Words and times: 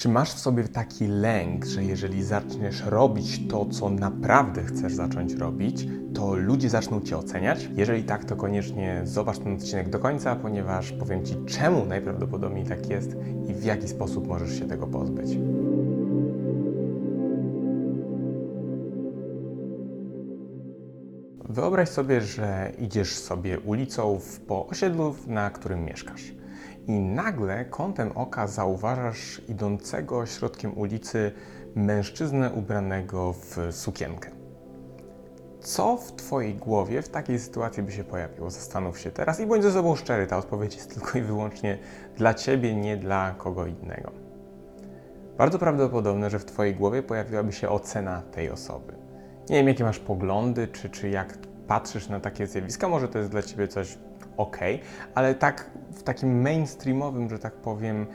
Czy 0.00 0.08
masz 0.08 0.34
w 0.34 0.38
sobie 0.38 0.64
taki 0.64 1.06
lęk, 1.06 1.64
że 1.64 1.84
jeżeli 1.84 2.24
zaczniesz 2.24 2.82
robić 2.84 3.48
to, 3.48 3.66
co 3.66 3.90
naprawdę 3.90 4.62
chcesz 4.62 4.94
zacząć 4.94 5.34
robić, 5.34 5.86
to 6.14 6.34
ludzie 6.34 6.70
zaczną 6.70 7.00
cię 7.00 7.16
oceniać? 7.18 7.68
Jeżeli 7.76 8.04
tak, 8.04 8.24
to 8.24 8.36
koniecznie 8.36 9.00
zobacz 9.04 9.38
ten 9.38 9.54
odcinek 9.54 9.88
do 9.88 9.98
końca, 9.98 10.36
ponieważ 10.36 10.92
powiem 10.92 11.24
ci, 11.24 11.36
czemu 11.46 11.86
najprawdopodobniej 11.86 12.64
tak 12.64 12.90
jest 12.90 13.16
i 13.48 13.54
w 13.54 13.64
jaki 13.64 13.88
sposób 13.88 14.26
możesz 14.26 14.58
się 14.58 14.68
tego 14.68 14.86
pozbyć. 14.86 15.38
Wyobraź 21.48 21.88
sobie, 21.88 22.20
że 22.20 22.72
idziesz 22.78 23.16
sobie 23.16 23.60
ulicą 23.60 24.20
po 24.46 24.66
osiedlu, 24.66 25.14
na 25.26 25.50
którym 25.50 25.84
mieszkasz. 25.84 26.39
I 26.86 27.00
nagle 27.00 27.64
kątem 27.64 28.12
oka 28.14 28.46
zauważasz 28.46 29.42
idącego 29.48 30.26
środkiem 30.26 30.78
ulicy 30.78 31.32
mężczyznę 31.74 32.52
ubranego 32.52 33.32
w 33.32 33.56
sukienkę. 33.70 34.30
Co 35.60 35.96
w 35.96 36.12
Twojej 36.12 36.54
głowie 36.54 37.02
w 37.02 37.08
takiej 37.08 37.38
sytuacji 37.38 37.82
by 37.82 37.92
się 37.92 38.04
pojawiło? 38.04 38.50
Zastanów 38.50 38.98
się 38.98 39.10
teraz 39.10 39.40
i 39.40 39.46
bądź 39.46 39.62
ze 39.62 39.72
sobą 39.72 39.96
szczery. 39.96 40.26
Ta 40.26 40.38
odpowiedź 40.38 40.76
jest 40.76 40.94
tylko 40.94 41.18
i 41.18 41.22
wyłącznie 41.22 41.78
dla 42.16 42.34
Ciebie, 42.34 42.74
nie 42.74 42.96
dla 42.96 43.34
kogo 43.38 43.66
innego. 43.66 44.12
Bardzo 45.38 45.58
prawdopodobne, 45.58 46.30
że 46.30 46.38
w 46.38 46.44
Twojej 46.44 46.74
głowie 46.74 47.02
pojawiłaby 47.02 47.52
się 47.52 47.68
ocena 47.68 48.22
tej 48.22 48.50
osoby. 48.50 48.92
Nie 49.50 49.56
wiem, 49.56 49.68
jakie 49.68 49.84
masz 49.84 49.98
poglądy, 49.98 50.68
czy, 50.68 50.90
czy 50.90 51.08
jak 51.08 51.36
patrzysz 51.70 52.08
na 52.08 52.20
takie 52.20 52.46
zjawiska, 52.46 52.88
może 52.88 53.08
to 53.08 53.18
jest 53.18 53.30
dla 53.30 53.42
Ciebie 53.42 53.68
coś 53.68 53.98
ok, 54.36 54.58
ale 55.14 55.34
tak 55.34 55.70
w 55.92 56.02
takim 56.02 56.42
mainstreamowym, 56.42 57.28
że 57.28 57.38
tak 57.38 57.52
powiem, 57.52 58.06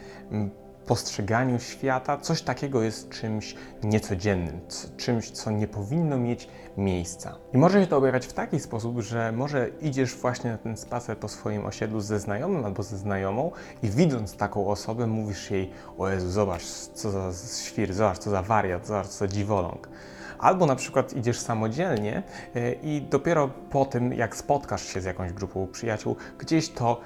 postrzeganiu 0.86 1.60
świata, 1.60 2.18
coś 2.18 2.42
takiego 2.42 2.82
jest 2.82 3.10
czymś 3.10 3.56
niecodziennym, 3.84 4.60
czymś, 4.98 5.32
co 5.32 5.52
nie 5.52 5.68
powinno 5.68 6.18
mieć 6.18 6.48
miejsca. 6.78 7.36
I 7.54 7.58
może 7.58 7.82
się 7.82 7.88
to 7.88 7.98
objawiać 7.98 8.26
w 8.26 8.34
taki 8.34 8.60
sposób, 8.60 9.00
że 9.00 9.32
może 9.32 9.70
idziesz 9.82 10.16
właśnie 10.16 10.52
na 10.52 10.58
ten 10.58 10.78
spacer 10.78 11.18
po 11.18 11.28
swoim 11.28 11.66
osiedlu 11.66 12.00
ze 12.00 12.20
znajomym 12.20 12.66
albo 12.66 12.84
ze 12.84 12.98
znajomą 12.98 13.52
i 13.84 13.90
widząc 13.90 14.38
taką 14.38 14.68
osobę 14.68 15.08
mówisz 15.08 15.52
jej, 15.52 15.72
o 15.98 16.10
Jezu, 16.10 16.32
zobacz 16.32 16.64
co 16.94 17.12
za 17.12 17.32
świr, 17.64 17.94
zobacz 17.94 18.18
co 18.18 18.30
za 18.30 18.42
wariat, 18.42 18.88
zobacz 18.88 19.08
co 19.08 19.18
za 19.18 19.28
dziwoląg. 19.28 19.90
Albo 20.40 20.66
na 20.66 20.76
przykład 20.76 21.14
idziesz 21.14 21.40
samodzielnie 21.40 22.24
e, 22.56 22.74
i 22.74 23.02
dopiero 23.02 23.48
po 23.48 23.86
tym, 23.86 24.14
jak 24.14 24.36
spotkasz 24.36 24.86
się 24.88 25.02
z 25.02 25.06
jakąś 25.06 25.34
grupą 25.34 25.68
przyjaciół, 25.68 26.16
gdzieś 26.38 26.70
to 26.70 27.02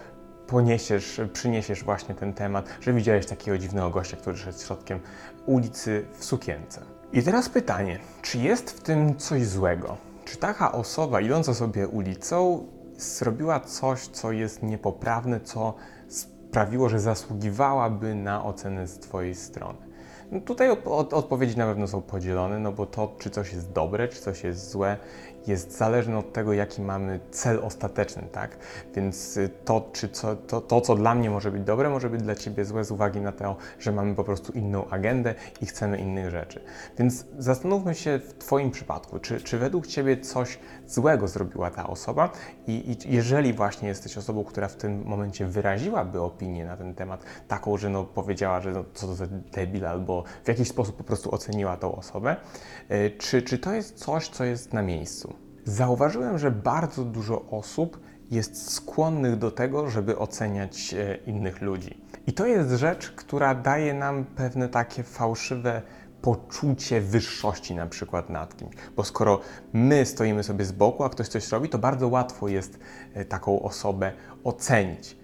poniesiesz, 0.48 1.22
przyniesiesz 1.34 1.84
właśnie 1.84 2.16
ten 2.16 2.34
temat, 2.34 2.70
że 2.82 2.94
widziałeś 2.94 3.26
takiego 3.26 3.58
dziwnego 3.58 3.90
gościa, 3.90 4.18
który 4.18 4.38
szedł 4.38 4.60
środkiem 4.60 5.00
ulicy 5.46 6.06
w 6.18 6.26
sukience. 6.26 6.82
I 7.14 7.24
teraz 7.24 7.50
pytanie, 7.50 8.00
czy 8.22 8.38
jest 8.38 8.72
w 8.72 8.80
tym 8.80 9.18
coś 9.18 9.46
złego? 9.46 9.98
Czy 10.26 10.38
taka 10.38 10.72
osoba 10.72 11.22
idąca 11.22 11.54
sobie 11.54 11.88
ulicą 11.88 12.66
zrobiła 12.98 13.60
coś, 13.60 14.08
co 14.08 14.32
jest 14.32 14.64
niepoprawne, 14.64 15.40
co 15.40 15.74
sprawiło, 16.08 16.90
że 16.90 17.00
zasługiwałaby 17.00 18.16
na 18.16 18.46
ocenę 18.46 18.88
z 18.88 19.00
Twojej 19.00 19.36
strony? 19.36 19.89
No 20.32 20.42
tutaj 20.42 20.70
od, 20.70 21.14
odpowiedzi 21.14 21.58
na 21.58 21.66
pewno 21.66 21.88
są 21.88 22.02
podzielone, 22.02 22.60
no 22.60 22.72
bo 22.72 22.86
to, 22.86 23.16
czy 23.20 23.30
coś 23.30 23.54
jest 23.54 23.72
dobre, 23.72 24.08
czy 24.08 24.22
coś 24.22 24.44
jest 24.44 24.70
złe, 24.72 24.98
jest 25.50 25.78
zależne 25.78 26.18
od 26.18 26.34
tego, 26.34 26.54
jaki 26.54 26.82
mamy 26.82 27.20
cel 27.32 27.60
ostateczny, 27.64 28.24
tak? 28.32 28.58
Więc 28.96 29.38
y, 29.38 29.50
to, 29.66 29.90
czy 29.94 30.10
co, 30.10 30.36
to, 30.36 30.62
to, 30.62 30.82
co 30.82 30.96
dla 30.96 31.16
mnie 31.16 31.30
może 31.30 31.52
być 31.52 31.64
dobre, 31.64 31.90
może 31.90 32.10
być 32.10 32.22
dla 32.22 32.36
Ciebie 32.36 32.66
złe 32.66 32.84
z 32.84 32.92
uwagi 32.92 33.22
na 33.22 33.32
to, 33.32 33.56
że 33.80 33.92
mamy 33.92 34.16
po 34.16 34.24
prostu 34.24 34.52
inną 34.52 34.90
agendę 34.90 35.36
i 35.62 35.66
chcemy 35.66 35.98
innych 35.98 36.30
rzeczy. 36.30 36.62
Więc 36.98 37.26
zastanówmy 37.38 37.96
się 37.96 38.20
w 38.20 38.34
Twoim 38.34 38.72
przypadku, 38.72 39.20
czy, 39.20 39.42
czy 39.42 39.58
według 39.58 39.88
Ciebie 39.88 40.18
coś 40.18 40.60
złego 40.88 41.28
zrobiła 41.28 41.72
ta 41.72 41.88
osoba 41.88 42.30
i, 42.68 42.72
i 42.92 43.14
jeżeli 43.16 43.54
właśnie 43.54 43.88
jesteś 43.88 44.18
osobą, 44.18 44.44
która 44.44 44.68
w 44.68 44.76
tym 44.76 45.04
momencie 45.06 45.46
wyraziłaby 45.46 46.22
opinię 46.22 46.66
na 46.66 46.78
ten 46.78 46.96
temat, 46.96 47.24
taką, 47.48 47.78
że 47.78 47.90
no 47.90 48.04
powiedziała, 48.04 48.62
że 48.62 48.72
no, 48.72 48.84
co 48.94 49.08
to 49.08 49.16
za 49.16 49.28
debil, 49.28 49.86
albo 49.86 50.24
w 50.44 50.48
jakiś 50.48 50.68
sposób 50.68 50.98
po 50.98 51.04
prostu 51.04 51.36
oceniła 51.36 51.78
tą 51.78 51.96
osobę, 51.96 52.36
y, 52.92 53.12
czy, 53.18 53.42
czy 53.42 53.58
to 53.58 53.74
jest 53.74 53.98
coś, 53.98 54.30
co 54.30 54.44
jest 54.46 54.74
na 54.74 54.82
miejscu? 54.82 55.34
Zauważyłem, 55.70 56.40
że 56.40 56.52
bardzo 56.52 57.06
dużo 57.06 57.46
osób 57.52 58.00
jest 58.32 58.72
skłonnych 58.72 59.36
do 59.36 59.52
tego, 59.52 59.90
żeby 59.90 60.18
oceniać 60.18 60.94
e, 60.94 61.16
innych 61.16 61.62
ludzi. 61.62 62.02
I 62.28 62.34
to 62.34 62.46
jest 62.46 62.70
rzecz, 62.70 63.12
która 63.12 63.56
daje 63.56 63.94
nam 63.94 64.26
pewne 64.26 64.70
takie 64.70 65.04
fałszywe 65.04 65.82
poczucie 66.22 67.02
wyższości 67.02 67.76
na 67.76 67.86
przykład 67.86 68.30
nad 68.30 68.58
kimś. 68.58 68.76
Bo 68.96 69.04
skoro 69.04 69.40
my 69.74 70.06
stoimy 70.06 70.44
sobie 70.44 70.66
z 70.66 70.72
boku, 70.72 71.04
a 71.04 71.10
ktoś 71.10 71.28
coś 71.28 71.52
robi, 71.52 71.70
to 71.70 71.78
bardzo 71.78 72.08
łatwo 72.08 72.48
jest 72.48 72.80
e, 73.14 73.26
taką 73.26 73.62
osobę 73.62 74.12
ocenić. 74.44 75.18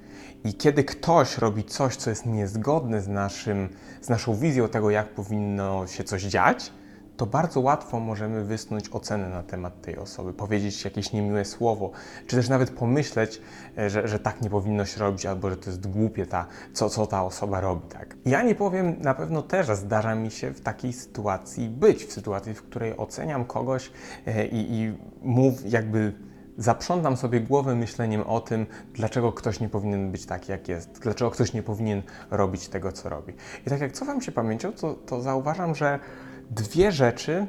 I 0.44 0.54
kiedy 0.54 0.84
ktoś 0.84 1.38
robi 1.38 1.64
coś, 1.64 1.96
co 1.96 2.10
jest 2.10 2.26
niezgodne 2.26 3.02
z, 3.02 3.08
naszym, 3.08 3.70
z 4.02 4.10
naszą 4.10 4.36
wizją 4.36 4.68
tego, 4.68 4.90
jak 4.90 5.10
powinno 5.10 5.88
się 5.88 6.04
coś 6.04 6.24
dziać, 6.24 6.72
to 7.18 7.26
bardzo 7.26 7.60
łatwo 7.60 8.00
możemy 8.00 8.44
wysnuć 8.44 8.90
ocenę 8.90 9.30
na 9.30 9.44
temat 9.44 9.82
tej 9.82 9.98
osoby, 9.98 10.34
powiedzieć 10.34 10.86
jakieś 10.86 11.14
niemiłe 11.14 11.46
słowo, 11.46 11.92
czy 12.28 12.36
też 12.36 12.50
nawet 12.50 12.70
pomyśleć, 12.70 13.42
e, 13.78 13.90
że, 13.90 14.08
że 14.08 14.20
tak 14.20 14.42
nie 14.42 14.50
powinno 14.50 14.86
się 14.86 15.00
robić, 15.00 15.26
albo 15.26 15.50
że 15.50 15.58
to 15.58 15.70
jest 15.70 15.88
głupie, 15.88 16.26
ta, 16.26 16.46
co, 16.74 16.90
co 16.90 17.08
ta 17.08 17.24
osoba 17.24 17.62
robi. 17.62 17.88
Tak. 17.88 18.16
Ja 18.26 18.44
nie 18.44 18.56
powiem, 18.56 18.96
na 19.00 19.14
pewno 19.14 19.42
też 19.42 19.68
zdarza 19.68 20.16
mi 20.16 20.32
się 20.32 20.52
w 20.52 20.62
takiej 20.62 20.94
sytuacji 20.94 21.70
być, 21.70 22.06
w 22.06 22.14
sytuacji, 22.14 22.54
w 22.54 22.64
której 22.64 22.98
oceniam 22.98 23.46
kogoś 23.46 23.92
e, 24.28 24.46
i, 24.48 24.74
i 24.74 24.98
mów 25.22 25.72
jakby 25.72 26.14
zaprzątam 26.58 27.18
sobie 27.18 27.42
głowę 27.42 27.76
myśleniem 27.76 28.22
o 28.22 28.40
tym, 28.40 28.66
dlaczego 28.94 29.32
ktoś 29.32 29.60
nie 29.60 29.70
powinien 29.70 30.12
być 30.12 30.26
taki, 30.26 30.52
jak 30.52 30.68
jest, 30.68 31.00
dlaczego 31.00 31.32
ktoś 31.32 31.54
nie 31.54 31.64
powinien 31.64 32.02
robić 32.32 32.68
tego, 32.68 32.92
co 32.92 33.10
robi. 33.10 33.34
I 33.68 33.70
tak 33.70 33.82
jak 33.82 33.92
cofam 33.92 34.22
się 34.22 34.32
pamięcią, 34.32 34.74
to, 34.74 34.94
to 34.94 35.22
zauważam, 35.22 35.76
że 35.76 36.00
dwie 36.52 36.92
rzeczy 36.92 37.48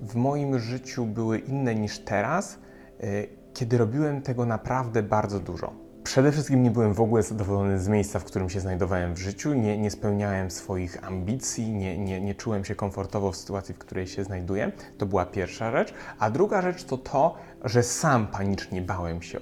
w 0.00 0.14
moim 0.14 0.58
życiu 0.58 1.06
były 1.06 1.38
inne 1.38 1.74
niż 1.74 1.98
teraz, 1.98 2.58
y, 3.04 3.28
kiedy 3.54 3.78
robiłem 3.78 4.22
tego 4.22 4.46
naprawdę 4.46 5.02
bardzo 5.02 5.40
dużo. 5.40 5.72
Przede 6.04 6.32
wszystkim 6.32 6.62
nie 6.62 6.70
byłem 6.70 6.94
w 6.94 7.00
ogóle 7.00 7.22
zadowolony 7.22 7.78
z 7.78 7.88
miejsca, 7.88 8.18
w 8.18 8.24
którym 8.24 8.50
się 8.50 8.60
znajdowałem 8.60 9.14
w 9.14 9.18
życiu, 9.18 9.54
nie, 9.54 9.78
nie 9.78 9.90
spełniałem 9.90 10.50
swoich 10.50 11.04
ambicji, 11.04 11.72
nie, 11.72 11.98
nie, 11.98 12.20
nie 12.20 12.34
czułem 12.34 12.64
się 12.64 12.74
komfortowo 12.74 13.32
w 13.32 13.36
sytuacji, 13.36 13.74
w 13.74 13.78
której 13.78 14.06
się 14.06 14.24
znajduję. 14.24 14.72
To 14.98 15.06
była 15.06 15.26
pierwsza 15.26 15.70
rzecz. 15.70 15.94
A 16.18 16.30
druga 16.30 16.62
rzecz 16.62 16.84
to 16.84 16.98
to, 16.98 17.34
że 17.64 17.82
sam 17.82 18.26
panicznie 18.26 18.82
bałem 18.82 19.22
się 19.22 19.38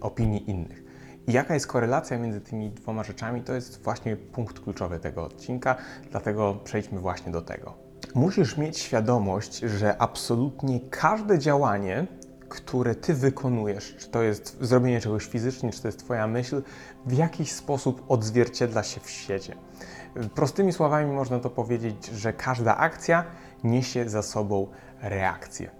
opinii 0.00 0.50
innych. 0.50 0.82
I 1.28 1.32
jaka 1.32 1.54
jest 1.54 1.66
korelacja 1.66 2.18
między 2.18 2.40
tymi 2.40 2.70
dwoma 2.70 3.04
rzeczami, 3.04 3.42
to 3.42 3.54
jest 3.54 3.82
właśnie 3.82 4.16
punkt 4.16 4.60
kluczowy 4.60 4.98
tego 4.98 5.24
odcinka, 5.24 5.76
dlatego 6.10 6.54
przejdźmy 6.64 7.00
właśnie 7.00 7.32
do 7.32 7.42
tego 7.42 7.85
musisz 8.14 8.56
mieć 8.56 8.78
świadomość, 8.78 9.58
że 9.58 9.98
absolutnie 9.98 10.80
każde 10.80 11.38
działanie, 11.38 12.06
które 12.48 12.94
ty 12.94 13.14
wykonujesz, 13.14 13.96
czy 13.98 14.08
to 14.08 14.22
jest 14.22 14.56
zrobienie 14.60 15.00
czegoś 15.00 15.26
fizycznie, 15.26 15.70
czy 15.72 15.82
to 15.82 15.88
jest 15.88 15.98
twoja 15.98 16.26
myśl, 16.26 16.62
w 17.06 17.12
jakiś 17.12 17.52
sposób 17.52 18.04
odzwierciedla 18.08 18.82
się 18.82 19.00
w 19.00 19.10
świecie. 19.10 19.56
Prostymi 20.34 20.72
słowami 20.72 21.12
można 21.12 21.38
to 21.38 21.50
powiedzieć, 21.50 22.06
że 22.06 22.32
każda 22.32 22.76
akcja 22.76 23.24
niesie 23.64 24.08
za 24.08 24.22
sobą 24.22 24.66
reakcję. 25.02 25.70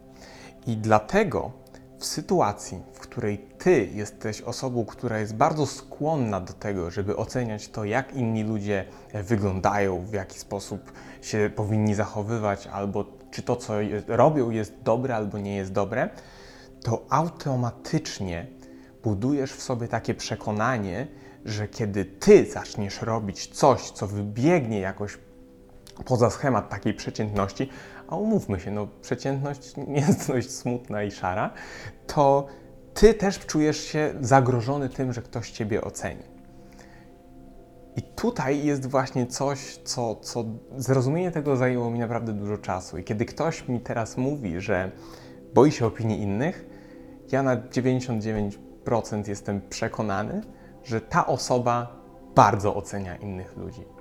I 0.66 0.76
dlatego 0.76 1.52
w 1.98 2.04
sytuacji, 2.04 2.82
w 2.92 3.00
której 3.00 3.38
ty 3.38 3.88
jesteś 3.94 4.42
osobą, 4.42 4.84
która 4.84 5.18
jest 5.18 5.34
bardzo 5.34 5.66
skłonna 5.66 6.40
do 6.40 6.52
tego, 6.52 6.90
żeby 6.90 7.16
oceniać 7.16 7.68
to, 7.68 7.84
jak 7.84 8.14
inni 8.14 8.44
ludzie 8.44 8.84
wyglądają, 9.14 10.04
w 10.04 10.12
jaki 10.12 10.38
sposób 10.38 10.92
się 11.22 11.50
powinni 11.56 11.94
zachowywać, 11.94 12.66
albo 12.66 13.04
czy 13.30 13.42
to, 13.42 13.56
co 13.56 13.74
robią, 14.08 14.50
jest 14.50 14.74
dobre 14.82 15.16
albo 15.16 15.38
nie 15.38 15.56
jest 15.56 15.72
dobre, 15.72 16.10
to 16.82 17.06
automatycznie 17.10 18.46
budujesz 19.02 19.52
w 19.52 19.62
sobie 19.62 19.88
takie 19.88 20.14
przekonanie, 20.14 21.06
że 21.44 21.68
kiedy 21.68 22.04
ty 22.04 22.46
zaczniesz 22.52 23.02
robić 23.02 23.46
coś, 23.46 23.90
co 23.90 24.06
wybiegnie 24.06 24.80
jakoś 24.80 25.18
poza 26.04 26.30
schemat 26.30 26.68
takiej 26.68 26.94
przeciętności, 26.94 27.70
a 28.08 28.16
umówmy 28.16 28.60
się, 28.60 28.70
no 28.70 28.88
przeciętność 29.02 29.76
nie 29.76 30.00
jest 30.00 30.28
dość 30.28 30.50
smutna 30.50 31.02
i 31.02 31.10
szara, 31.10 31.50
to 32.06 32.46
ty 32.94 33.14
też 33.14 33.38
czujesz 33.38 33.84
się 33.84 34.14
zagrożony 34.20 34.88
tym, 34.88 35.12
że 35.12 35.22
ktoś 35.22 35.50
ciebie 35.50 35.80
oceni. 35.80 36.22
I 37.96 38.02
tutaj 38.02 38.64
jest 38.64 38.86
właśnie 38.86 39.26
coś, 39.26 39.76
co, 39.84 40.14
co 40.14 40.44
zrozumienie 40.76 41.30
tego 41.30 41.56
zajęło 41.56 41.90
mi 41.90 41.98
naprawdę 41.98 42.32
dużo 42.32 42.58
czasu. 42.58 42.98
I 42.98 43.04
kiedy 43.04 43.24
ktoś 43.24 43.68
mi 43.68 43.80
teraz 43.80 44.16
mówi, 44.16 44.60
że 44.60 44.90
boi 45.54 45.72
się 45.72 45.86
opinii 45.86 46.22
innych, 46.22 46.66
ja 47.32 47.42
na 47.42 47.56
99% 47.56 49.28
jestem 49.28 49.60
przekonany, 49.68 50.42
że 50.84 51.00
ta 51.00 51.26
osoba 51.26 51.96
bardzo 52.34 52.74
ocenia 52.74 53.16
innych 53.16 53.56
ludzi 53.56 53.95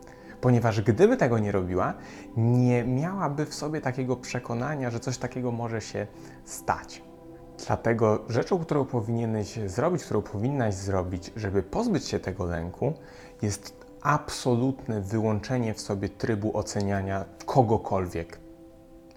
ponieważ 0.45 0.81
gdyby 0.81 1.18
tego 1.18 1.39
nie 1.39 1.51
robiła, 1.51 1.94
nie 2.38 2.83
miałaby 2.83 3.45
w 3.45 3.53
sobie 3.53 3.81
takiego 3.81 4.15
przekonania, 4.15 4.92
że 4.92 5.00
coś 5.00 5.18
takiego 5.18 5.51
może 5.51 5.81
się 5.81 6.07
stać. 6.44 7.03
Dlatego 7.68 8.25
rzeczą, 8.30 8.59
którą 8.59 8.86
powinieneś 8.86 9.59
zrobić, 9.65 10.03
którą 10.03 10.21
powinnaś 10.21 10.74
zrobić, 10.74 11.31
żeby 11.36 11.63
pozbyć 11.63 12.07
się 12.07 12.19
tego 12.19 12.45
lęku, 12.45 12.94
jest 13.42 13.86
absolutne 14.01 15.01
wyłączenie 15.01 15.74
w 15.74 15.81
sobie 15.81 16.09
trybu 16.09 16.57
oceniania 16.57 17.25
kogokolwiek. 17.45 18.39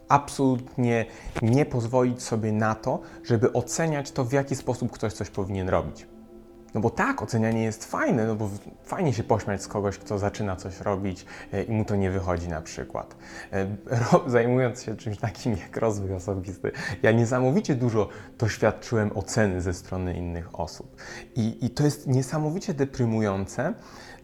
Absolutnie 0.09 1.07
nie 1.43 1.67
pozwolić 1.67 2.23
sobie 2.23 2.53
na 2.53 2.75
to, 2.75 3.01
żeby 3.25 3.53
oceniać 3.53 4.11
to, 4.11 4.25
w 4.25 4.33
jaki 4.33 4.57
sposób 4.57 4.93
ktoś 4.93 5.13
coś 5.13 5.31
powinien 5.31 5.69
robić. 5.69 6.07
No 6.75 6.81
bo 6.81 6.91
tak, 6.91 7.23
ocenianie 7.23 7.63
jest 7.63 7.85
fajne, 7.85 8.27
no 8.27 8.35
bo 8.35 8.51
fajnie 8.85 9.13
się 9.13 9.25
pośmiać 9.25 9.63
z 9.63 9.69
kogoś, 9.69 9.99
kto 9.99 10.19
zaczyna 10.19 10.57
coś 10.57 10.81
robić 10.81 11.27
e, 11.53 11.63
i 11.63 11.73
mu 11.73 11.85
to 11.85 11.97
nie 11.97 12.11
wychodzi 12.11 12.49
na 12.49 12.61
przykład. 12.61 13.17
E, 13.53 13.67
zajmując 14.27 14.83
się 14.83 14.97
czymś 14.97 15.19
takim 15.19 15.53
jak 15.53 15.77
rozwój 15.77 16.15
osobisty, 16.15 16.73
ja 17.03 17.13
niesamowicie 17.13 17.75
dużo 17.75 18.09
doświadczyłem 18.39 19.11
oceny 19.15 19.61
ze 19.61 19.75
strony 19.75 20.15
innych 20.15 20.61
osób. 20.61 20.97
I, 21.37 21.67
i 21.67 21.71
to 21.71 21.85
jest 21.85 22.07
niesamowicie 22.07 22.75
deprymujące, 22.75 23.75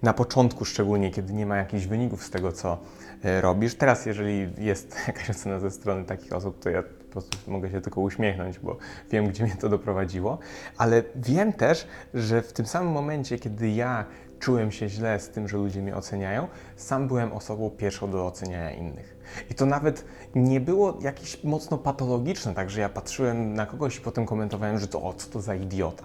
na 0.04 0.12
początku 0.12 0.64
szczególnie, 0.64 1.10
kiedy 1.10 1.32
nie 1.32 1.46
ma 1.46 1.56
jakichś 1.56 1.86
wyników 1.86 2.24
z 2.24 2.30
tego, 2.30 2.52
co 2.52 2.78
e, 3.24 3.40
robisz. 3.40 3.74
Teraz, 3.74 4.06
jeżeli 4.06 4.48
jest 4.58 4.96
jakaś 5.06 5.30
ocena 5.30 5.60
ze 5.60 5.70
strony 5.70 6.04
takich 6.04 6.32
osób, 6.32 6.62
to 6.62 6.70
ja 6.70 6.82
prostu 7.14 7.50
mogę 7.50 7.70
się 7.70 7.80
tylko 7.80 8.00
uśmiechnąć, 8.00 8.58
bo 8.58 8.76
wiem, 9.10 9.28
gdzie 9.28 9.44
mnie 9.44 9.56
to 9.60 9.68
doprowadziło, 9.68 10.38
ale 10.78 11.02
wiem 11.16 11.52
też, 11.52 11.86
że 12.14 12.42
w 12.42 12.52
tym 12.52 12.66
samym 12.66 12.92
momencie, 12.92 13.38
kiedy 13.38 13.70
ja 13.70 14.04
czułem 14.38 14.72
się 14.72 14.88
źle 14.88 15.20
z 15.20 15.28
tym, 15.28 15.48
że 15.48 15.56
ludzie 15.56 15.82
mnie 15.82 15.96
oceniają, 15.96 16.48
sam 16.76 17.08
byłem 17.08 17.32
osobą 17.32 17.70
pierwszą 17.70 18.10
do 18.10 18.26
oceniania 18.26 18.70
innych. 18.70 19.16
I 19.50 19.54
to 19.54 19.66
nawet 19.66 20.04
nie 20.34 20.60
było 20.60 20.98
jakieś 21.00 21.44
mocno 21.44 21.78
patologiczne, 21.78 22.54
tak, 22.54 22.70
że 22.70 22.80
ja 22.80 22.88
patrzyłem 22.88 23.54
na 23.54 23.66
kogoś 23.66 23.96
i 23.96 24.00
potem 24.00 24.26
komentowałem, 24.26 24.78
że 24.78 24.88
to 24.88 25.02
o, 25.02 25.12
co 25.12 25.30
to 25.30 25.40
za 25.40 25.54
idiota. 25.54 26.04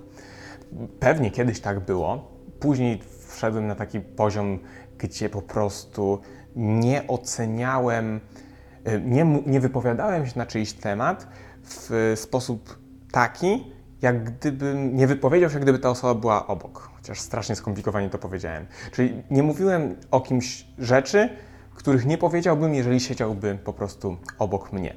Pewnie 1.00 1.32
kiedyś 1.32 1.60
tak 1.60 1.80
było, 1.80 2.32
później 2.60 3.02
wszedłem 3.28 3.68
na 3.68 3.76
taki 3.76 4.00
poziom, 4.00 4.60
gdzie 4.98 5.30
po 5.30 5.42
prostu 5.42 6.20
nie 6.56 7.08
oceniałem, 7.08 8.20
nie, 9.06 9.42
nie 9.46 9.60
wypowiadałem 9.60 10.28
się 10.28 10.40
na 10.40 10.46
czyjś 10.46 10.74
temat 10.74 11.28
w 11.64 12.14
sposób 12.16 12.80
taki, 13.12 13.74
jak 14.02 14.24
gdybym 14.24 14.96
nie 14.96 15.08
wypowiedział 15.08 15.50
się, 15.50 15.60
gdyby 15.60 15.80
ta 15.80 15.90
osoba 15.90 16.22
była 16.22 16.48
obok. 16.48 16.90
Chociaż 16.96 17.20
strasznie 17.20 17.56
skomplikowanie 17.56 18.10
to 18.10 18.18
powiedziałem. 18.18 18.66
Czyli 18.92 19.24
nie 19.32 19.44
mówiłem 19.44 19.96
o 20.12 20.22
kimś 20.22 20.66
rzeczy, 20.78 21.30
których 21.76 22.06
nie 22.06 22.18
powiedziałbym, 22.18 22.76
jeżeli 22.76 23.00
siedziałby 23.00 23.58
po 23.64 23.74
prostu 23.74 24.18
obok 24.40 24.74
mnie. 24.74 24.96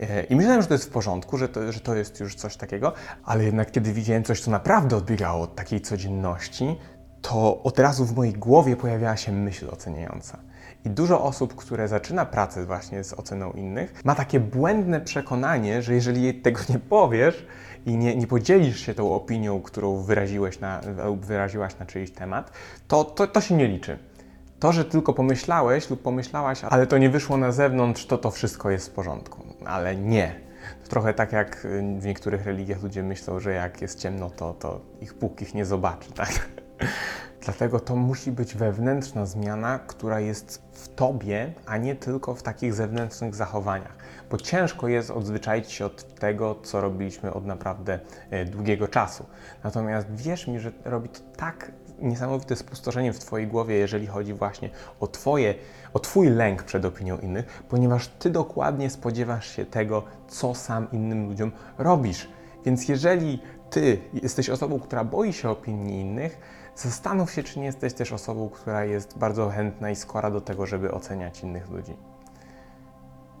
E, 0.00 0.22
I 0.22 0.36
myślałem, 0.36 0.62
że 0.62 0.68
to 0.68 0.74
jest 0.74 0.84
w 0.84 0.90
porządku, 0.90 1.38
że 1.38 1.48
to, 1.48 1.72
że 1.72 1.80
to 1.80 1.94
jest 1.94 2.20
już 2.20 2.34
coś 2.34 2.56
takiego, 2.56 2.92
ale 3.24 3.44
jednak 3.44 3.72
kiedy 3.72 3.92
widziałem 3.92 4.24
coś, 4.24 4.40
co 4.40 4.50
naprawdę 4.50 4.96
odbiegało 4.96 5.42
od 5.42 5.54
takiej 5.54 5.80
codzienności, 5.80 6.78
to 7.22 7.62
od 7.62 7.78
razu 7.78 8.04
w 8.04 8.16
mojej 8.16 8.32
głowie 8.32 8.76
pojawiała 8.76 9.16
się 9.16 9.32
myśl 9.32 9.68
oceniająca. 9.70 10.38
I 10.84 10.90
dużo 10.90 11.24
osób, 11.24 11.54
które 11.54 11.88
zaczyna 11.88 12.26
pracę 12.26 12.66
właśnie 12.66 13.04
z 13.04 13.12
oceną 13.12 13.52
innych, 13.52 14.04
ma 14.04 14.14
takie 14.14 14.40
błędne 14.40 15.00
przekonanie, 15.00 15.82
że 15.82 15.94
jeżeli 15.94 16.34
tego 16.34 16.60
nie 16.68 16.78
powiesz 16.78 17.46
i 17.86 17.96
nie, 17.96 18.16
nie 18.16 18.26
podzielisz 18.26 18.80
się 18.80 18.94
tą 18.94 19.14
opinią, 19.14 19.60
którą 19.60 20.02
wyraziłeś 20.02 20.60
na, 20.60 20.80
lub 21.04 21.26
wyraziłaś 21.26 21.78
na 21.78 21.86
czyjś 21.86 22.10
temat, 22.10 22.52
to, 22.88 23.04
to, 23.04 23.26
to 23.26 23.40
się 23.40 23.54
nie 23.54 23.68
liczy. 23.68 23.98
To, 24.60 24.72
że 24.72 24.84
tylko 24.84 25.12
pomyślałeś 25.12 25.90
lub 25.90 26.02
pomyślałaś, 26.02 26.64
ale 26.64 26.86
to 26.86 26.98
nie 26.98 27.10
wyszło 27.10 27.36
na 27.36 27.52
zewnątrz, 27.52 28.06
to 28.06 28.18
to 28.18 28.30
wszystko 28.30 28.70
jest 28.70 28.88
w 28.88 28.90
porządku. 28.90 29.42
Ale 29.64 29.96
nie. 29.96 30.34
To 30.82 30.88
trochę 30.88 31.14
tak 31.14 31.32
jak 31.32 31.66
w 31.98 32.04
niektórych 32.04 32.46
religiach 32.46 32.82
ludzie 32.82 33.02
myślą, 33.02 33.40
że 33.40 33.52
jak 33.52 33.82
jest 33.82 33.98
ciemno, 33.98 34.30
to, 34.30 34.54
to 34.54 34.80
ich 35.00 35.14
Bóg 35.14 35.42
ich 35.42 35.54
nie 35.54 35.64
zobaczy, 35.64 36.12
tak? 36.12 36.61
Dlatego 37.44 37.80
to 37.80 37.96
musi 37.96 38.32
być 38.32 38.54
wewnętrzna 38.54 39.26
zmiana, 39.26 39.78
która 39.78 40.20
jest 40.20 40.62
w 40.72 40.88
tobie, 40.88 41.52
a 41.66 41.76
nie 41.76 41.94
tylko 41.94 42.34
w 42.34 42.42
takich 42.42 42.74
zewnętrznych 42.74 43.34
zachowaniach. 43.34 43.96
Bo 44.30 44.36
ciężko 44.36 44.88
jest 44.88 45.10
odzwyczaić 45.10 45.72
się 45.72 45.86
od 45.86 46.14
tego, 46.14 46.54
co 46.62 46.80
robiliśmy 46.80 47.32
od 47.32 47.46
naprawdę 47.46 47.98
e, 48.30 48.44
długiego 48.44 48.88
czasu. 48.88 49.26
Natomiast 49.64 50.14
wierz 50.14 50.46
mi, 50.46 50.60
że 50.60 50.72
robi 50.84 51.08
to 51.08 51.20
tak 51.36 51.72
niesamowite 51.98 52.56
spustoszenie 52.56 53.12
w 53.12 53.18
Twojej 53.18 53.46
głowie, 53.46 53.74
jeżeli 53.74 54.06
chodzi 54.06 54.34
właśnie 54.34 54.70
o, 55.00 55.06
twoje, 55.06 55.54
o 55.94 55.98
Twój 55.98 56.30
lęk 56.30 56.62
przed 56.62 56.84
opinią 56.84 57.18
innych, 57.18 57.62
ponieważ 57.68 58.08
Ty 58.08 58.30
dokładnie 58.30 58.90
spodziewasz 58.90 59.56
się 59.56 59.66
tego, 59.66 60.02
co 60.28 60.54
sam 60.54 60.90
innym 60.92 61.28
ludziom 61.28 61.52
robisz. 61.78 62.28
Więc 62.64 62.88
jeżeli 62.88 63.42
Ty 63.70 63.98
jesteś 64.22 64.50
osobą, 64.50 64.80
która 64.80 65.04
boi 65.04 65.32
się 65.32 65.50
opinii 65.50 66.00
innych, 66.00 66.38
zastanów 66.76 67.32
się, 67.32 67.42
czy 67.42 67.58
nie 67.58 67.64
jesteś 67.64 67.94
też 67.94 68.12
osobą, 68.12 68.48
która 68.48 68.84
jest 68.84 69.18
bardzo 69.18 69.50
chętna 69.50 69.90
i 69.90 69.96
skora 69.96 70.30
do 70.30 70.40
tego, 70.40 70.66
żeby 70.66 70.90
oceniać 70.90 71.42
innych 71.42 71.70
ludzi. 71.70 71.96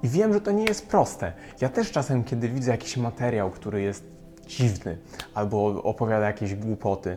I 0.02 0.08
wiem, 0.08 0.32
że 0.32 0.40
to 0.40 0.50
nie 0.50 0.64
jest 0.64 0.88
proste. 0.88 1.32
Ja 1.60 1.68
też 1.68 1.90
czasem, 1.90 2.24
kiedy 2.24 2.48
widzę 2.48 2.70
jakiś 2.70 2.96
materiał, 2.96 3.50
który 3.50 3.82
jest 3.82 4.04
dziwny 4.46 4.98
albo 5.34 5.82
opowiada 5.82 6.26
jakieś 6.26 6.54
głupoty, 6.54 7.16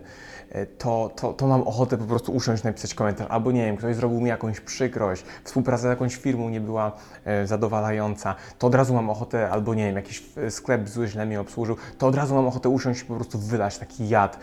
e, 0.49 0.65
to, 0.65 1.11
to, 1.15 1.33
to 1.33 1.47
mam 1.47 1.61
ochotę 1.61 1.97
po 1.97 2.05
prostu 2.05 2.31
usiąść, 2.31 2.63
napisać 2.63 2.93
komentarz, 2.93 3.27
albo 3.29 3.51
nie 3.51 3.65
wiem, 3.65 3.77
ktoś 3.77 3.95
zrobił 3.95 4.21
mi 4.21 4.29
jakąś 4.29 4.59
przykrość, 4.59 5.23
współpraca 5.43 5.81
z 5.81 5.85
jakąś 5.85 6.15
firmą 6.15 6.49
nie 6.49 6.61
była 6.61 6.91
e, 7.25 7.47
zadowalająca, 7.47 8.35
to 8.59 8.67
od 8.67 8.75
razu 8.75 8.93
mam 8.93 9.09
ochotę, 9.09 9.49
albo 9.49 9.73
nie 9.73 9.85
wiem, 9.85 9.95
jakiś 9.95 10.23
e, 10.37 10.51
sklep 10.51 10.89
zły 10.89 11.07
źle 11.07 11.25
mnie 11.25 11.41
obsłużył, 11.41 11.75
to 11.97 12.07
od 12.07 12.15
razu 12.15 12.35
mam 12.35 12.47
ochotę 12.47 12.69
usiąść 12.69 13.01
i 13.01 13.05
po 13.05 13.15
prostu 13.15 13.39
wylać 13.39 13.77
taki 13.77 14.09
jad 14.09 14.39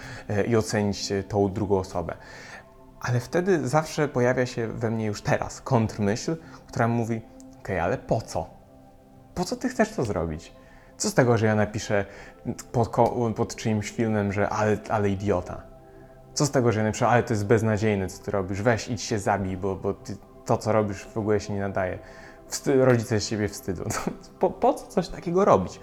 i 0.49 0.57
ocenić 0.57 1.13
tą 1.29 1.53
drugą 1.53 1.79
osobę. 1.79 2.15
Ale 3.01 3.21
wtedy 3.21 3.69
zawsze 3.69 4.09
pojawia 4.09 4.47
się 4.47 4.69
we 4.69 4.91
mnie 4.91 5.07
już 5.07 5.23
teraz 5.23 5.61
kontrmyśl, 5.61 6.37
która 6.67 6.89
mówi, 6.89 7.17
okej, 7.17 7.61
okay, 7.61 7.83
ale 7.83 7.99
po 7.99 8.21
co? 8.21 8.51
Po 9.35 9.45
co 9.45 9.57
ty 9.57 9.69
chcesz 9.69 9.93
to 9.93 10.05
zrobić? 10.05 10.53
Co 11.03 11.11
z 11.11 11.15
tego, 11.15 11.39
że 11.39 11.47
ja 11.47 11.55
napiszę 11.55 12.05
pod, 12.73 12.89
pod 13.37 13.57
czyimś 13.57 13.91
filmem, 13.91 14.33
że 14.33 14.49
ale, 14.49 14.79
ale 14.89 15.11
idiota? 15.11 15.63
Co 16.35 16.47
z 16.47 16.51
tego, 16.51 16.73
że 16.73 16.81
ja 16.81 16.87
napiszę, 16.87 17.09
ale 17.09 17.23
to 17.23 17.33
jest 17.33 17.47
beznadziejne, 17.47 18.09
co 18.09 18.25
ty 18.25 18.31
robisz? 18.31 18.63
Weź, 18.63 18.89
idź 18.89 19.03
się 19.03 19.19
zabij, 19.19 19.57
bo, 19.57 19.77
bo 19.77 19.95
ty, 19.95 20.17
to, 20.45 20.59
co 20.59 20.73
robisz, 20.73 21.05
w 21.05 21.17
ogóle 21.17 21.41
się 21.41 21.53
nie 21.53 21.61
nadaje. 21.61 21.99
Wsty 22.47 22.85
rodzice 22.85 23.21
z 23.21 23.29
siebie 23.29 23.49
wstydzą. 23.49 23.85
Po, 24.41 24.51
po 24.51 24.75
co 24.75 24.87
coś 24.87 25.09
takiego 25.09 25.45
robić? 25.45 25.81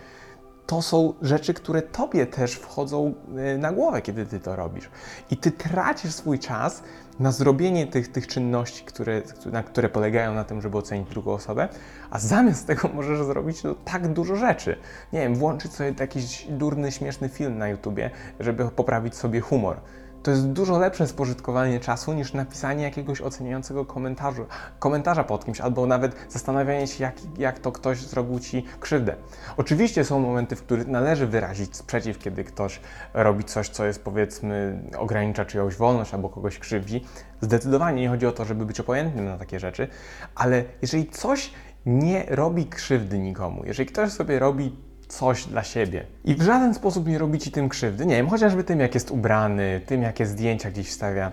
To 0.69 0.81
są 0.81 1.13
rzeczy, 1.21 1.53
które 1.53 1.81
tobie 1.81 2.25
też 2.25 2.53
wchodzą 2.53 3.13
e, 3.37 3.57
na 3.57 3.71
głowę, 3.71 4.01
kiedy 4.01 4.25
ty 4.25 4.39
to 4.39 4.55
robisz. 4.55 4.89
I 5.31 5.37
ty 5.37 5.51
tracisz 5.51 6.11
swój 6.11 6.39
czas 6.39 6.83
na 7.19 7.31
zrobienie 7.31 7.87
tych, 7.87 8.11
tych 8.11 8.27
czynności, 8.27 8.85
które, 8.85 9.21
na, 9.45 9.63
które 9.63 9.89
polegają 9.89 10.33
na 10.33 10.43
tym, 10.43 10.61
żeby 10.61 10.77
ocenić 10.77 11.09
drugą 11.09 11.31
osobę, 11.31 11.69
a 12.09 12.19
zamiast 12.19 12.67
tego 12.67 12.87
możesz 12.93 13.23
zrobić 13.25 13.63
no, 13.63 13.75
tak 13.85 14.13
dużo 14.13 14.35
rzeczy. 14.35 14.77
Nie 15.13 15.19
wiem, 15.19 15.35
włączyć 15.35 15.73
sobie 15.73 15.93
jakiś 15.99 16.47
durny, 16.49 16.91
śmieszny 16.91 17.29
film 17.29 17.57
na 17.57 17.67
YouTubie, 17.67 18.11
żeby 18.39 18.65
poprawić 18.65 19.15
sobie 19.15 19.41
humor 19.41 19.77
to 20.23 20.31
jest 20.31 20.47
dużo 20.47 20.79
lepsze 20.79 21.07
spożytkowanie 21.07 21.79
czasu 21.79 22.13
niż 22.13 22.33
napisanie 22.33 22.83
jakiegoś 22.83 23.21
oceniającego 23.21 23.85
komentarza, 23.85 24.43
komentarza 24.79 25.23
pod 25.23 25.45
kimś, 25.45 25.61
albo 25.61 25.85
nawet 25.85 26.15
zastanawianie 26.29 26.87
się, 26.87 27.03
jak, 27.03 27.15
jak 27.37 27.59
to 27.59 27.71
ktoś 27.71 27.97
zrobił 27.97 28.39
ci 28.39 28.65
krzywdę. 28.79 29.15
Oczywiście 29.57 30.03
są 30.03 30.19
momenty, 30.19 30.55
w 30.55 30.63
których 30.63 30.87
należy 30.87 31.27
wyrazić 31.27 31.75
sprzeciw, 31.75 32.19
kiedy 32.19 32.43
ktoś 32.43 32.79
robi 33.13 33.43
coś, 33.43 33.69
co 33.69 33.85
jest 33.85 34.03
powiedzmy 34.03 34.81
ogranicza 34.97 35.45
czyjąś 35.45 35.75
wolność 35.75 36.13
albo 36.13 36.29
kogoś 36.29 36.59
krzywdzi. 36.59 37.05
Zdecydowanie 37.41 38.01
nie 38.01 38.09
chodzi 38.09 38.25
o 38.25 38.31
to, 38.31 38.45
żeby 38.45 38.65
być 38.65 38.79
obojętnym 38.79 39.25
na 39.25 39.37
takie 39.37 39.59
rzeczy, 39.59 39.87
ale 40.35 40.63
jeżeli 40.81 41.09
coś 41.09 41.53
nie 41.85 42.25
robi 42.29 42.65
krzywdy 42.65 43.19
nikomu, 43.19 43.63
jeżeli 43.65 43.89
ktoś 43.89 44.11
sobie 44.11 44.39
robi 44.39 44.88
coś 45.09 45.45
dla 45.45 45.63
siebie. 45.63 46.05
I 46.25 46.35
w 46.35 46.41
żaden 46.41 46.73
sposób 46.73 47.07
nie 47.07 47.17
robi 47.17 47.39
ci 47.39 47.51
tym 47.51 47.69
krzywdy. 47.69 48.05
Nie 48.05 48.15
wiem, 48.15 48.29
chociażby 48.29 48.63
tym, 48.63 48.79
jak 48.79 48.93
jest 48.93 49.11
ubrany, 49.11 49.81
tym, 49.85 50.01
jakie 50.01 50.25
zdjęcia 50.25 50.71
gdzieś 50.71 50.89
wstawia. 50.89 51.31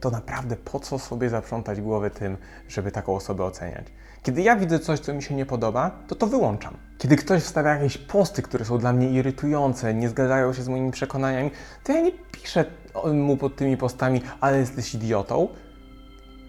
To 0.00 0.10
naprawdę 0.10 0.56
po 0.56 0.80
co 0.80 0.98
sobie 0.98 1.28
zaprzątać 1.28 1.80
głowę 1.80 2.10
tym, 2.10 2.36
żeby 2.68 2.90
taką 2.90 3.16
osobę 3.16 3.44
oceniać? 3.44 3.86
Kiedy 4.22 4.42
ja 4.42 4.56
widzę 4.56 4.78
coś, 4.78 5.00
co 5.00 5.14
mi 5.14 5.22
się 5.22 5.34
nie 5.34 5.46
podoba, 5.46 5.90
to 6.08 6.14
to 6.14 6.26
wyłączam. 6.26 6.76
Kiedy 6.98 7.16
ktoś 7.16 7.42
wstawia 7.42 7.74
jakieś 7.74 7.98
posty, 7.98 8.42
które 8.42 8.64
są 8.64 8.78
dla 8.78 8.92
mnie 8.92 9.10
irytujące, 9.10 9.94
nie 9.94 10.08
zgadzają 10.08 10.52
się 10.52 10.62
z 10.62 10.68
moimi 10.68 10.90
przekonaniami, 10.90 11.50
to 11.84 11.92
ja 11.92 12.00
nie 12.00 12.12
piszę 12.12 12.64
mu 13.12 13.36
pod 13.36 13.56
tymi 13.56 13.76
postami, 13.76 14.22
ale 14.40 14.58
jesteś 14.58 14.94
idiotą, 14.94 15.48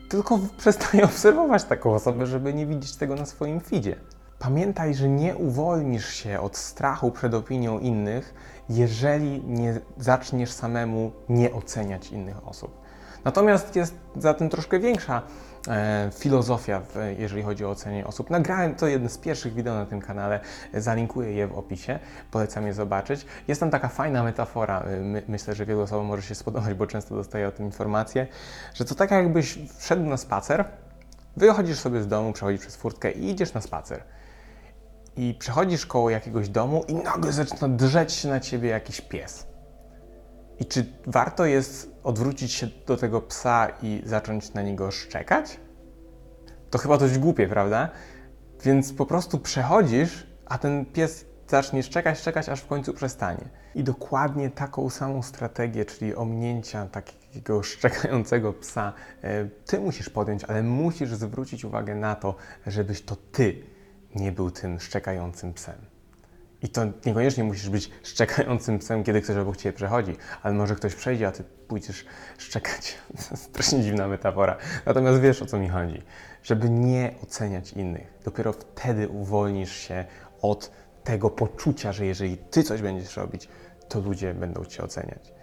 tylko 0.09 0.39
przestaję 0.57 1.03
obserwować 1.03 1.63
taką 1.63 1.93
osobę, 1.93 2.25
żeby 2.25 2.53
nie 2.53 2.65
widzieć 2.65 2.95
tego 2.95 3.15
na 3.15 3.25
swoim 3.25 3.59
feedzie. 3.59 3.95
Pamiętaj, 4.39 4.95
że 4.95 5.09
nie 5.09 5.35
uwolnisz 5.35 6.09
się 6.09 6.39
od 6.39 6.57
strachu 6.57 7.11
przed 7.11 7.33
opinią 7.33 7.79
innych, 7.79 8.33
jeżeli 8.69 9.43
nie 9.43 9.79
zaczniesz 9.97 10.51
samemu 10.51 11.11
nie 11.29 11.53
oceniać 11.53 12.11
innych 12.11 12.47
osób. 12.47 12.81
Natomiast 13.25 13.75
jest 13.75 13.95
za 14.15 14.33
tym 14.33 14.49
troszkę 14.49 14.79
większa 14.79 15.21
e, 15.67 16.09
filozofia, 16.19 16.79
w, 16.79 16.95
jeżeli 17.17 17.43
chodzi 17.43 17.65
o 17.65 17.69
ocenianie 17.69 18.07
osób. 18.07 18.29
Nagrałem 18.29 18.75
to 18.75 18.87
jedno 18.87 19.09
z 19.09 19.17
pierwszych 19.17 19.53
wideo 19.53 19.75
na 19.75 19.85
tym 19.85 20.01
kanale, 20.01 20.39
e, 20.73 20.81
zalinkuję 20.81 21.31
je 21.31 21.47
w 21.47 21.57
opisie, 21.57 21.99
polecam 22.31 22.67
je 22.67 22.73
zobaczyć. 22.73 23.25
Jest 23.47 23.59
tam 23.59 23.69
taka 23.69 23.87
fajna 23.87 24.23
metafora, 24.23 24.81
e, 24.81 24.99
my, 24.99 25.23
myślę, 25.27 25.55
że 25.55 25.65
wielu 25.65 25.81
osobom 25.81 26.05
może 26.05 26.21
się 26.21 26.35
spodobać, 26.35 26.73
bo 26.73 26.87
często 26.87 27.15
dostaję 27.15 27.47
o 27.47 27.51
tym 27.51 27.65
informacje, 27.65 28.27
że 28.73 28.85
to 28.85 28.95
tak 28.95 29.11
jakbyś 29.11 29.59
wszedł 29.77 30.03
na 30.03 30.17
spacer, 30.17 30.65
wychodzisz 31.37 31.79
sobie 31.79 32.01
z 32.01 32.07
domu, 32.07 32.33
przechodzisz 32.33 32.61
przez 32.61 32.75
furtkę 32.75 33.11
i 33.11 33.29
idziesz 33.29 33.53
na 33.53 33.61
spacer. 33.61 34.03
I 35.19 35.33
przechodzisz 35.39 35.85
koło 35.85 36.09
jakiegoś 36.09 36.49
domu 36.49 36.83
i 36.87 36.93
nagle 36.93 37.31
zaczyna 37.31 37.69
drzeć 37.69 38.23
na 38.23 38.39
ciebie 38.39 38.69
jakiś 38.69 39.01
pies. 39.01 39.47
I 40.59 40.65
czy 40.65 40.85
warto 41.07 41.45
jest 41.45 41.95
odwrócić 42.03 42.51
się 42.51 42.67
do 42.87 42.97
tego 42.97 43.21
psa 43.21 43.67
i 43.81 44.01
zacząć 44.05 44.53
na 44.53 44.61
niego 44.61 44.91
szczekać? 44.91 45.59
To 46.69 46.77
chyba 46.77 46.97
dość 46.97 47.17
głupie, 47.17 47.47
prawda? 47.47 47.89
Więc 48.63 48.93
po 48.93 49.05
prostu 49.05 49.39
przechodzisz, 49.39 50.27
a 50.45 50.57
ten 50.57 50.85
pies 50.85 51.25
zacznie 51.47 51.83
szczekać, 51.83 52.19
szczekać, 52.19 52.49
aż 52.49 52.61
w 52.61 52.67
końcu 52.67 52.93
przestanie. 52.93 53.49
I 53.75 53.83
dokładnie 53.83 54.49
taką 54.49 54.89
samą 54.89 55.21
strategię, 55.21 55.85
czyli 55.85 56.15
ominięcia 56.15 56.85
takiego 56.85 57.63
szczekającego 57.73 58.53
psa, 58.53 58.93
e, 59.23 59.45
ty 59.45 59.79
musisz 59.79 60.09
podjąć, 60.09 60.43
ale 60.43 60.63
musisz 60.63 61.09
zwrócić 61.09 61.65
uwagę 61.65 61.95
na 61.95 62.15
to, 62.15 62.35
żebyś 62.67 63.01
to 63.01 63.15
ty 63.31 63.78
nie 64.15 64.31
był 64.31 64.51
tym 64.51 64.79
szczekającym 64.79 65.53
psem. 65.53 65.75
I 66.61 66.69
to 66.69 66.81
niekoniecznie 67.05 67.43
musisz 67.43 67.69
być 67.69 67.91
szczekającym 68.03 68.79
psem, 68.79 69.03
kiedy 69.03 69.21
ktoś 69.21 69.37
obok 69.37 69.57
ciebie 69.57 69.73
przechodzi, 69.73 70.15
ale 70.43 70.53
może 70.53 70.75
ktoś 70.75 70.95
przejdzie, 70.95 71.27
a 71.27 71.31
ty 71.31 71.43
pójdziesz 71.43 72.05
szczekać. 72.37 72.97
Strasznie 73.35 73.83
dziwna 73.83 74.07
metafora. 74.07 74.57
Natomiast 74.85 75.21
wiesz 75.21 75.41
o 75.41 75.45
co 75.45 75.59
mi 75.59 75.69
chodzi. 75.69 76.03
Żeby 76.43 76.69
nie 76.69 77.13
oceniać 77.23 77.73
innych. 77.73 78.13
Dopiero 78.25 78.53
wtedy 78.53 79.07
uwolnisz 79.07 79.75
się 79.75 80.05
od 80.41 80.71
tego 81.03 81.29
poczucia, 81.29 81.91
że 81.91 82.05
jeżeli 82.05 82.37
ty 82.37 82.63
coś 82.63 82.81
będziesz 82.81 83.17
robić, 83.17 83.49
to 83.89 83.99
ludzie 83.99 84.33
będą 84.33 84.65
cię 84.65 84.83
oceniać. 84.83 85.33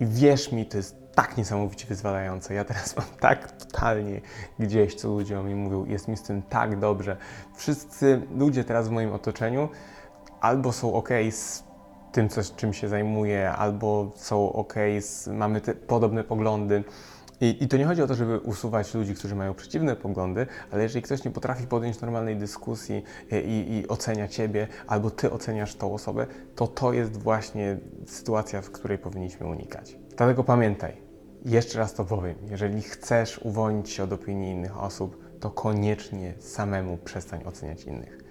I 0.00 0.06
wierz 0.06 0.52
mi, 0.52 0.66
to 0.66 0.76
jest 0.76 1.05
tak 1.16 1.36
niesamowicie 1.36 1.86
wyzwalające. 1.86 2.54
Ja 2.54 2.64
teraz 2.64 2.96
mam 2.96 3.06
tak 3.20 3.52
totalnie 3.52 4.20
gdzieś, 4.58 4.94
co 4.94 5.08
ludzie 5.08 5.40
o 5.40 5.42
mnie 5.42 5.56
mówią, 5.56 5.84
jest 5.84 6.08
mi 6.08 6.16
z 6.16 6.22
tym 6.22 6.42
tak 6.42 6.78
dobrze. 6.78 7.16
Wszyscy 7.54 8.22
ludzie 8.36 8.64
teraz 8.64 8.88
w 8.88 8.90
moim 8.90 9.12
otoczeniu 9.12 9.68
albo 10.40 10.72
są 10.72 10.94
ok 10.94 11.08
z 11.30 11.64
tym, 12.12 12.28
co, 12.28 12.40
czym 12.56 12.72
się 12.72 12.88
zajmuję, 12.88 13.50
albo 13.50 14.12
są 14.14 14.52
ok, 14.52 14.74
z, 15.00 15.26
mamy 15.26 15.60
te 15.60 15.74
podobne 15.74 16.24
poglądy. 16.24 16.84
I, 17.40 17.64
I 17.64 17.68
to 17.68 17.76
nie 17.76 17.84
chodzi 17.84 18.02
o 18.02 18.06
to, 18.06 18.14
żeby 18.14 18.38
usuwać 18.38 18.94
ludzi, 18.94 19.14
którzy 19.14 19.34
mają 19.34 19.54
przeciwne 19.54 19.96
poglądy, 19.96 20.46
ale 20.70 20.82
jeżeli 20.82 21.02
ktoś 21.02 21.24
nie 21.24 21.30
potrafi 21.30 21.66
podjąć 21.66 22.00
normalnej 22.00 22.36
dyskusji 22.36 23.02
i, 23.30 23.34
i, 23.34 23.76
i 23.76 23.88
ocenia 23.88 24.28
ciebie, 24.28 24.68
albo 24.86 25.10
ty 25.10 25.32
oceniasz 25.32 25.74
tą 25.74 25.94
osobę, 25.94 26.26
to 26.54 26.66
to 26.66 26.92
jest 26.92 27.16
właśnie 27.16 27.78
sytuacja, 28.06 28.62
w 28.62 28.70
której 28.70 28.98
powinniśmy 28.98 29.46
unikać. 29.46 29.96
Dlatego 30.16 30.44
pamiętaj, 30.44 31.05
jeszcze 31.46 31.78
raz 31.78 31.94
to 31.94 32.04
powiem, 32.04 32.36
jeżeli 32.50 32.82
chcesz 32.82 33.38
uwolnić 33.38 33.90
się 33.90 34.02
od 34.02 34.12
opinii 34.12 34.50
innych 34.50 34.82
osób, 34.82 35.24
to 35.40 35.50
koniecznie 35.50 36.34
samemu 36.38 36.96
przestań 36.96 37.44
oceniać 37.44 37.84
innych. 37.84 38.25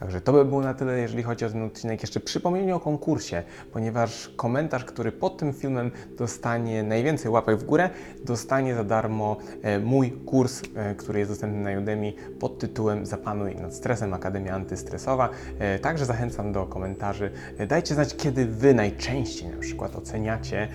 Także 0.00 0.20
to 0.20 0.32
by 0.32 0.44
było 0.44 0.60
na 0.60 0.74
tyle, 0.74 0.98
jeżeli 0.98 1.22
chodzi 1.22 1.44
o 1.44 1.50
ten 1.50 1.62
odcinek. 1.62 2.02
Jeszcze 2.02 2.20
przypomnienie 2.20 2.74
o 2.74 2.80
konkursie, 2.80 3.42
ponieważ 3.72 4.30
komentarz, 4.36 4.84
który 4.84 5.12
pod 5.12 5.38
tym 5.38 5.52
filmem 5.52 5.90
dostanie 6.18 6.82
najwięcej 6.82 7.30
łapek 7.30 7.58
w 7.58 7.64
górę, 7.64 7.90
dostanie 8.24 8.74
za 8.74 8.84
darmo 8.84 9.36
e, 9.62 9.78
mój 9.78 10.10
kurs, 10.10 10.62
e, 10.74 10.94
który 10.94 11.18
jest 11.18 11.30
dostępny 11.30 11.74
na 11.74 11.80
Udemy 11.80 12.12
pod 12.40 12.58
tytułem 12.58 13.06
Zapanuj 13.06 13.56
nad 13.56 13.74
stresem 13.74 14.14
Akademia 14.14 14.54
Antystresowa. 14.54 15.28
E, 15.58 15.78
Także 15.78 16.06
zachęcam 16.06 16.52
do 16.52 16.66
komentarzy. 16.66 17.30
Dajcie 17.68 17.94
znać, 17.94 18.16
kiedy 18.16 18.46
Wy 18.46 18.74
najczęściej 18.74 19.48
na 19.48 19.56
przykład 19.56 19.96
oceniacie, 19.96 20.68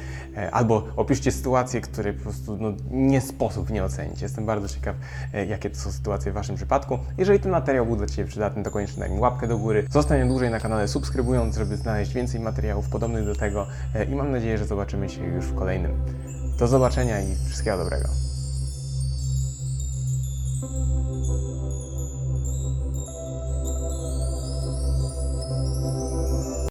albo 0.51 0.87
opiszcie 0.95 1.31
sytuacje, 1.31 1.81
które 1.81 2.13
po 2.13 2.23
prostu 2.23 2.57
no, 2.57 2.73
nie 2.91 3.21
sposób 3.21 3.69
nie 3.69 3.83
ocenić. 3.83 4.21
Jestem 4.21 4.45
bardzo 4.45 4.67
ciekaw, 4.67 4.95
jakie 5.47 5.69
to 5.69 5.75
są 5.75 5.91
sytuacje 5.91 6.31
w 6.31 6.35
Waszym 6.35 6.55
przypadku. 6.55 6.99
Jeżeli 7.17 7.39
ten 7.39 7.51
materiał 7.51 7.85
był 7.85 7.95
dla 7.95 8.07
Ciebie 8.07 8.29
przydatny, 8.29 8.63
to 8.63 8.71
koniecznie 8.71 8.99
daj 8.99 9.14
mi 9.15 9.21
łapkę 9.21 9.47
do 9.47 9.57
góry. 9.57 9.87
Zostań 9.89 10.27
dłużej 10.27 10.49
na 10.49 10.59
kanale 10.59 10.87
subskrybując, 10.87 11.57
żeby 11.57 11.77
znaleźć 11.77 12.13
więcej 12.13 12.39
materiałów 12.39 12.89
podobnych 12.89 13.25
do 13.25 13.35
tego 13.35 13.67
e, 13.95 14.05
i 14.05 14.15
mam 14.15 14.31
nadzieję, 14.31 14.57
że 14.57 14.65
zobaczymy 14.65 15.09
się 15.09 15.25
już 15.25 15.45
w 15.45 15.55
kolejnym. 15.55 15.91
Do 16.59 16.67
zobaczenia 16.67 17.21
i 17.21 17.35
wszystkiego 17.47 17.77
dobrego. 17.77 18.07